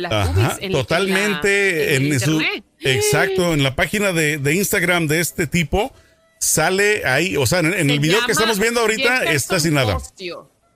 [0.61, 2.41] En, totalmente en, su,
[2.79, 5.93] exacto, en la página de, Instagram de este tipo
[6.39, 9.97] sale ahí, o sea, en, el video que estamos viendo ahorita está sin nada.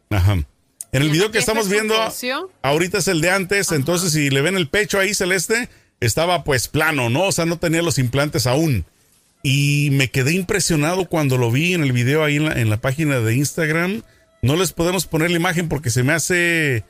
[0.09, 0.43] Ajá.
[0.91, 1.95] En el video que estamos viendo
[2.63, 6.67] ahorita es el de antes, entonces si le ven el pecho ahí celeste, estaba pues
[6.67, 7.25] plano, ¿no?
[7.25, 8.85] O sea, no tenía los implantes aún.
[9.41, 13.35] Y me quedé impresionado cuando lo vi en el video ahí en la, página de
[13.35, 14.03] Instagram.
[14.41, 16.85] No les podemos poner la imagen porque se me hace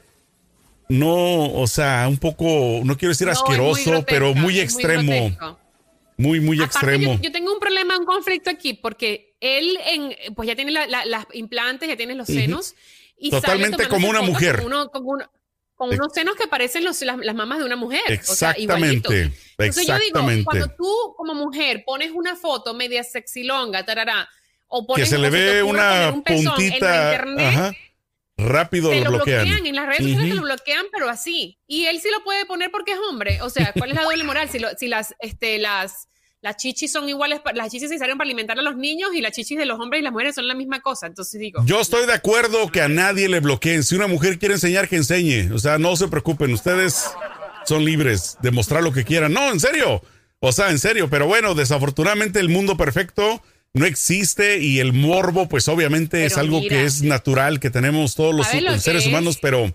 [0.89, 5.57] no, o sea, un poco, no quiero decir asqueroso, pero muy extremo.
[6.17, 7.17] Muy, muy, extremo.
[7.21, 11.87] Yo, tengo un problema, un conflicto aquí, porque él, en, pues ya tiene las implantes,
[11.87, 12.75] ya tiene los senos.
[13.17, 14.61] y Totalmente como una mujer.
[14.65, 18.01] uno, con unos senos que parecen los, las, mamás de una mujer.
[18.07, 19.31] Exactamente.
[19.57, 24.27] Entonces yo digo, cuando tú como mujer pones una foto media sexilonga, tarará,
[24.69, 27.75] o pones que se le ve una puntita, internet,
[28.37, 29.65] rápido lo, bloquean.
[29.65, 31.59] En las redes sociales lo bloquean, pero así.
[31.67, 33.41] Y él sí lo puede poner porque es hombre.
[33.41, 34.49] O sea, ¿cuál es la doble moral?
[34.49, 36.07] Si, si las, este, las
[36.41, 39.33] las chichis son iguales, las chichis se hicieron para alimentar a los niños y las
[39.33, 41.07] chichis de los hombres y las mujeres son la misma cosa.
[41.07, 41.61] Entonces digo.
[41.65, 43.83] Yo estoy de acuerdo que a nadie le bloqueen.
[43.83, 45.51] Si una mujer quiere enseñar, que enseñe.
[45.53, 46.53] O sea, no se preocupen.
[46.53, 47.11] Ustedes
[47.65, 49.33] son libres de mostrar lo que quieran.
[49.33, 50.01] No, en serio.
[50.39, 51.09] O sea, en serio.
[51.09, 56.61] Pero bueno, desafortunadamente el mundo perfecto no existe y el morbo, pues obviamente es algo
[56.61, 58.47] que es natural, que tenemos todos los,
[58.81, 59.73] seres humanos, pero.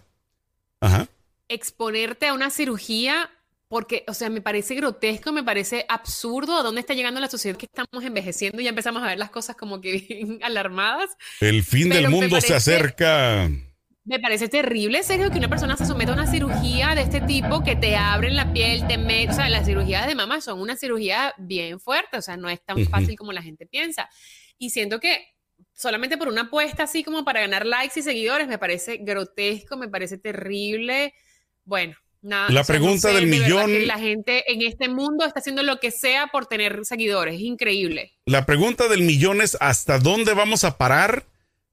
[0.80, 1.08] Ajá.
[1.48, 3.30] exponerte a una cirugía
[3.68, 7.56] porque, o sea, me parece grotesco, me parece absurdo a dónde está llegando la sociedad
[7.56, 11.10] que estamos envejeciendo y ya empezamos a ver las cosas como que bien alarmadas.
[11.40, 13.50] El fin del mundo se acerca.
[14.06, 17.64] Me parece terrible, serio, que una persona se someta a una cirugía de este tipo
[17.64, 20.76] que te abren la piel, te meten, o sea, las cirugías de mamá son una
[20.76, 24.10] cirugía bien fuerte, o sea, no es tan fácil como la gente piensa.
[24.58, 25.34] Y siento que
[25.72, 29.88] solamente por una apuesta así como para ganar likes y seguidores, me parece grotesco, me
[29.88, 31.14] parece terrible.
[31.64, 32.50] Bueno, nada.
[32.50, 33.86] La pregunta del millón.
[33.86, 38.12] La gente en este mundo está haciendo lo que sea por tener seguidores, es increíble.
[38.26, 41.24] La pregunta del millón es, ¿hasta dónde vamos a parar?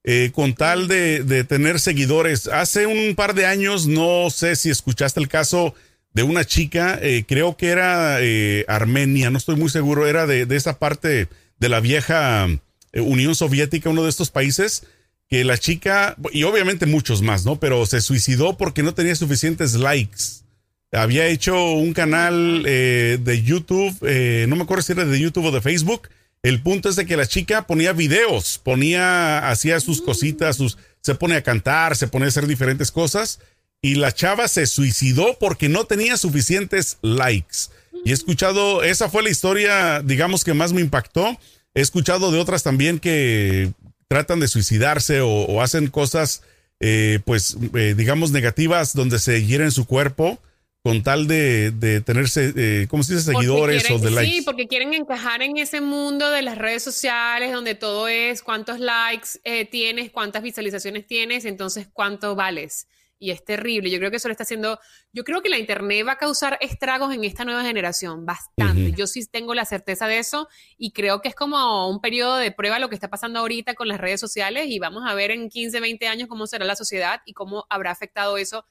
[0.04, 2.48] Eh, con tal de, tener seguidores.
[2.48, 5.74] Hace un par de años, no sé si escuchaste el caso
[6.12, 10.44] de una chica, eh, creo que era eh, Armenia, no estoy muy seguro, era de,
[10.44, 12.48] de esa parte de la vieja
[12.92, 14.82] Unión Soviética, uno de estos países,
[15.28, 17.60] que la chica, y obviamente muchos más, ¿no?
[17.60, 20.42] Pero se suicidó porque no tenía suficientes likes.
[20.90, 23.96] Había hecho un canal de YouTube,
[24.48, 26.08] no me acuerdo si era de YouTube o de Facebook,
[26.42, 31.14] el punto es de que la chica ponía videos, ponía, hacía sus cositas, sus, se
[31.14, 33.38] pone a cantar, se pone a hacer diferentes cosas
[33.80, 37.68] y la chava se suicidó porque no tenía suficientes likes.
[38.04, 41.38] Y he escuchado, esa fue la historia, digamos, que más me impactó.
[41.74, 43.72] He escuchado de otras también que
[44.08, 46.42] tratan de suicidarse o, hacen cosas,
[46.80, 50.40] eh, pues, eh, digamos, negativas donde se hieren su cuerpo
[50.82, 53.32] con tal de, de tenerse, eh, ¿cómo se dice?
[53.32, 54.32] Seguidores o de likes.
[54.32, 58.80] Sí, porque quieren encajar en ese mundo de las redes sociales donde todo es cuántos
[58.80, 62.88] likes eh, tienes, cuántas visualizaciones tienes, entonces cuánto vales.
[63.20, 63.88] Y es terrible.
[63.88, 64.80] Yo creo que eso le está haciendo.
[65.12, 68.90] Yo creo que la Internet va a causar estragos en esta nueva generación, bastante.
[68.90, 72.50] Yo sí tengo la certeza de eso y creo que es como un periodo de
[72.50, 75.48] prueba lo que está pasando ahorita con las redes sociales y vamos a ver en
[75.48, 78.66] 15, 20 años cómo será la sociedad y cómo habrá afectado eso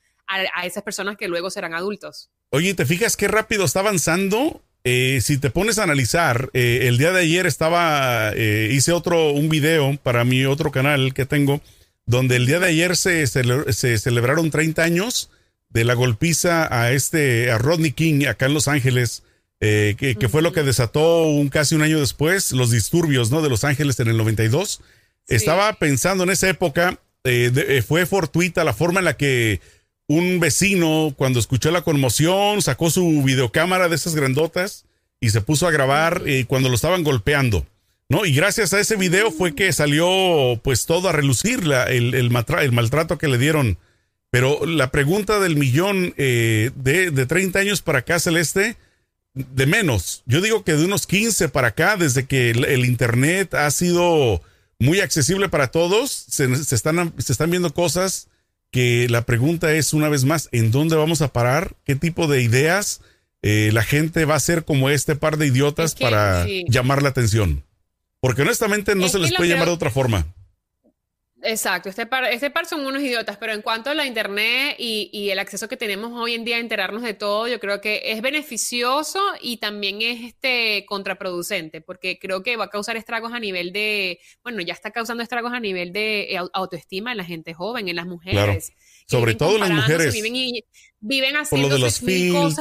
[0.53, 2.29] a, esas personas que luego serán adultos.
[2.49, 4.61] Oye, ¿te fijas qué rápido está avanzando?
[4.83, 9.31] Eh, si te pones a analizar, eh, el día de ayer estaba, eh, hice otro,
[9.31, 11.61] un video para mi otro canal que tengo,
[12.05, 15.29] donde el día de ayer se, se, celebraron 30 años
[15.69, 19.23] de la golpiza a este, a Rodney King acá en Los Ángeles,
[19.59, 23.43] que, que, fue lo que desató un casi un año después los disturbios, ¿no?
[23.43, 24.81] De Los Ángeles en el 92.
[25.27, 26.99] Estaba pensando en esa época,
[27.87, 29.61] fue fortuita la forma en la que
[30.07, 34.85] un vecino, cuando escuchó la conmoción, sacó su videocámara de esas grandotas
[35.19, 37.65] y se puso a grabar eh, cuando lo estaban golpeando.
[38.09, 38.25] ¿no?
[38.25, 43.17] Y gracias a ese video fue que salió pues todo a relucir el, el, maltrato
[43.17, 43.77] que le dieron.
[44.31, 48.75] Pero la pregunta del millón eh, de, de 30 años para acá, Celeste,
[49.33, 50.23] de menos.
[50.25, 54.41] Yo digo que de unos 15 para acá, desde que el, Internet ha sido
[54.79, 58.27] muy accesible para todos, se, se, están, se están viendo cosas
[58.71, 61.75] que la pregunta es una vez más, ¿en dónde vamos a parar?
[61.85, 63.01] ¿Qué tipo de ideas
[63.41, 67.63] eh, la gente va a hacer como este par de idiotas para llamar la atención?
[68.21, 70.25] Porque honestamente no se les puede llamar de otra forma.
[71.43, 75.29] Exacto, este par, este par son unos idiotas, pero en cuanto a la internet y,
[75.31, 78.21] el acceso que tenemos hoy en día a enterarnos de todo, yo creo que es
[78.21, 83.71] beneficioso y también es este contraproducente, porque creo que va a causar estragos a nivel
[83.71, 87.95] de, bueno, ya está causando estragos a nivel de autoestima en la gente joven, en
[87.95, 88.73] las mujeres.
[89.11, 90.15] Sobre todo las mujeres.
[91.03, 92.55] Viven, haciendo los filtros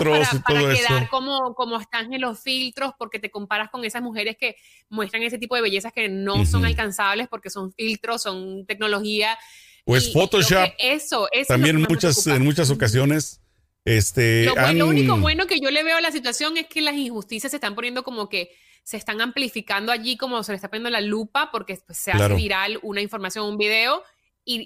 [0.46, 4.56] para, quedar como, como están en los filtros, porque te comparas con esas mujeres que
[4.88, 9.38] muestran ese tipo de bellezas que no son alcanzables porque son filtros, son tecnología.
[9.84, 10.70] O es Photoshop.
[10.78, 13.42] Eso, eso También muchas, en muchas ocasiones.
[13.84, 17.50] Este, lo, único bueno que yo le veo a la situación es que las injusticias
[17.50, 18.50] se están poniendo como que
[18.84, 22.34] se están amplificando allí, como se le está poniendo la lupa, porque pues, se hace
[22.34, 24.02] viral una información, un video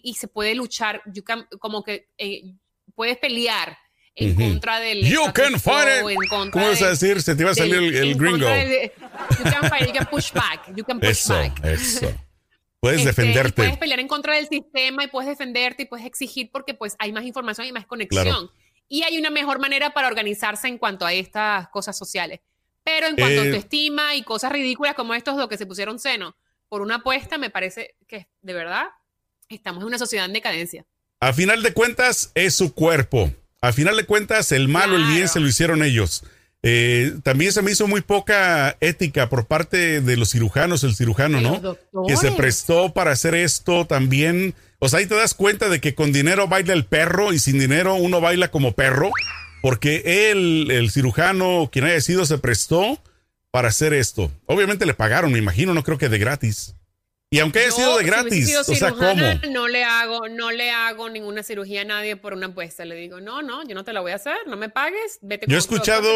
[0.02, 1.02] y, se puede luchar,
[1.58, 2.54] como que eh,
[2.94, 3.76] puedes pelear
[4.14, 5.04] en contra del.
[5.04, 6.28] You can fight it.
[6.50, 7.20] ¿Cómo vas a decir?
[7.20, 8.46] Se te iba a salir el, gringo.
[8.46, 11.64] you can fight, you can push back, you can push eso, back.
[11.64, 12.12] Eso.
[12.80, 13.52] Puedes este, defenderte.
[13.52, 17.12] puedes pelear en contra del sistema y puedes defenderte y puedes exigir porque pues hay
[17.12, 18.50] más información y más conexión.
[18.88, 22.40] Y hay una mejor manera para organizarse en cuanto a estas cosas sociales.
[22.84, 25.98] Pero en cuanto a eh, autoestima y cosas ridículas como estos dos que se pusieron
[25.98, 26.36] seno
[26.68, 28.88] por una apuesta, me parece que de verdad
[29.54, 30.84] Estamos en una sociedad en decadencia.
[31.20, 33.32] A final de cuentas, es su cuerpo.
[33.60, 36.24] A final de cuentas, el mal o el bien se lo hicieron ellos.
[36.66, 41.40] Eh, también se me hizo muy poca ética por parte de los cirujanos, el cirujano,
[41.40, 41.76] ¿no?
[42.06, 44.54] Que se prestó para hacer esto también.
[44.78, 47.58] O sea, ahí te das cuenta de que con dinero baila el perro y sin
[47.58, 49.10] dinero uno baila como perro,
[49.60, 52.98] porque él, el cirujano, quien haya sido, se prestó
[53.50, 54.32] para hacer esto.
[54.46, 56.73] Obviamente le pagaron, me imagino, no creo que de gratis.
[57.34, 59.24] Y aunque haya sido de gratis, o sea, ¿cómo?
[59.50, 62.84] No le hago, no le hago ninguna cirugía a nadie por una apuesta.
[62.84, 65.46] Le digo, no, no, yo no te la voy a hacer, no me pagues, vete.
[65.48, 66.08] Yo he escuchado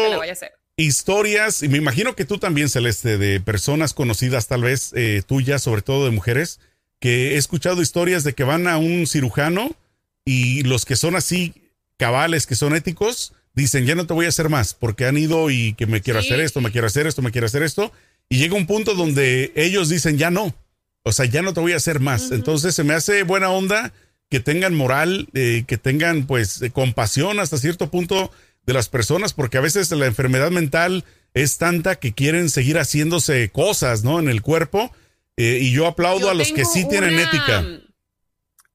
[0.77, 5.61] historias, y me imagino que tú también, Celeste, de personas conocidas, tal vez eh, tuyas,
[5.61, 6.61] sobre todo de mujeres,
[7.01, 9.75] que he escuchado historias de que van a un cirujano
[10.23, 11.53] y los que son así
[11.97, 15.49] cabales, que son éticos, dicen, ya no te voy a hacer más, porque han ido
[15.49, 17.91] y que me quiero hacer esto, me quiero hacer esto, me quiero hacer esto.
[18.29, 20.55] Y llega un punto donde ellos dicen, ya no
[21.03, 22.31] o sea, ya no te voy a hacer más.
[22.31, 23.93] Entonces se me hace buena onda
[24.29, 28.31] que tengan moral, eh, que tengan pues eh, compasión hasta cierto punto
[28.65, 33.49] de las personas, porque a veces la enfermedad mental es tanta que quieren seguir haciéndose
[33.49, 34.19] cosas, ¿no?
[34.19, 34.91] En el cuerpo.
[35.37, 37.65] Eh, y yo aplaudo a los que sí tienen ética.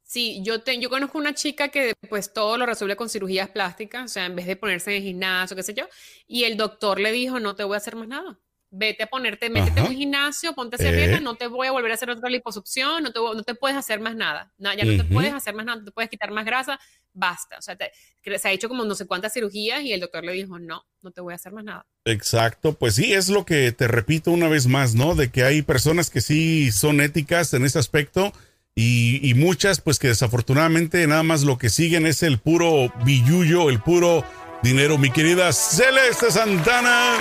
[0.02, 4.08] Sí, yo, yo conozco una chica que pues todo lo resuelve con cirugías plásticas, o
[4.08, 5.88] sea, en vez de ponerse en el gimnasio, qué sé yo,
[6.26, 8.38] y el doctor le dijo, no te voy a hacer más nada
[8.76, 11.20] vete a ponerte, métete en un gimnasio, ponte a eh.
[11.20, 14.00] no te voy a volver a hacer otra liposucción, no te, no te puedes hacer
[14.00, 16.78] más nada, ya no te puedes hacer más nada, no te puedes quitar más grasa,
[17.12, 17.56] basta.
[17.58, 20.58] O sea, se ha hecho como no sé cuántas cirugías y el doctor le dijo,
[20.58, 21.86] no, no te voy a hacer más nada.
[22.04, 25.14] Exacto, pues sí, es lo que te repito una vez más, ¿no?
[25.14, 28.32] De que hay personas que sí son éticas en ese aspecto.
[28.76, 33.70] Y, y muchas, pues que desafortunadamente nada más lo que siguen es el puro billullo,
[33.70, 34.24] el puro
[34.64, 34.98] dinero.
[34.98, 37.18] Mi querida Celeste Santana,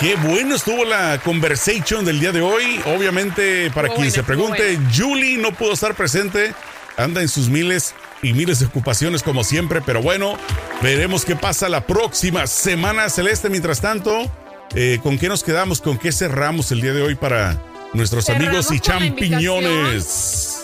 [0.00, 2.80] Qué bueno estuvo la conversation del día de hoy.
[2.84, 6.54] Obviamente, para quien se pregunte, Julie no pudo estar presente.
[6.98, 10.36] Anda en sus miles y miles de ocupaciones como siempre, pero bueno,
[10.82, 13.48] veremos qué pasa la próxima semana celeste.
[13.48, 14.30] Mientras tanto,
[14.74, 15.80] eh, ¿con qué nos quedamos?
[15.80, 17.58] ¿Con qué cerramos el día de hoy para
[17.94, 20.55] nuestros amigos y champiñones?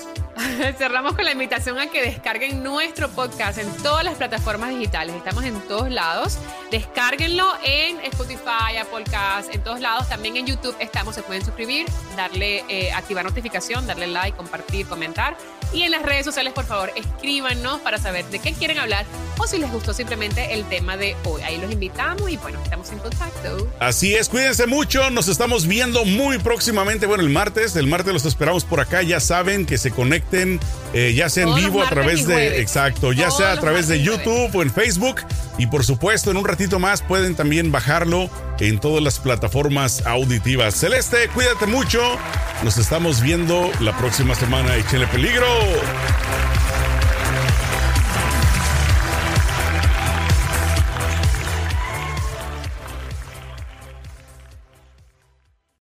[0.79, 5.15] Cerramos con la invitación a que descarguen nuestro podcast en todas las plataformas digitales.
[5.15, 6.39] Estamos en todos lados.
[6.71, 10.09] Descárguenlo en Spotify, Apple Podcast, en todos lados.
[10.09, 11.15] También en YouTube estamos.
[11.15, 11.87] Se pueden suscribir,
[12.17, 15.37] darle, eh, activar notificación, darle like, compartir, comentar.
[15.73, 19.07] Y en las redes sociales, por favor, escríbanos para saber de qué quieren hablar
[19.39, 21.41] o si les gustó simplemente el tema de hoy.
[21.43, 23.69] Ahí los invitamos y bueno, estamos en contacto.
[23.81, 25.11] Así es, cuídense mucho.
[25.11, 27.07] Nos estamos viendo muy próximamente.
[27.07, 27.75] Bueno, el martes.
[27.77, 29.03] El martes los esperamos por acá.
[29.03, 30.61] Ya saben que se conecten,
[30.93, 32.61] eh, ya sea en vivo a través de.
[32.61, 35.23] Exacto, ya sea a través de YouTube o en Facebook.
[35.59, 38.31] Y por supuesto, en un ratito más pueden también bajarlo
[38.63, 40.75] en todas las plataformas auditivas.
[40.77, 42.01] Celeste, cuídate mucho.
[42.63, 44.77] Nos estamos viendo la próxima semana.
[44.77, 45.47] Échenle peligro.